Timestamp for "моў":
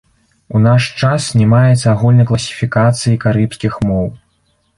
3.93-4.05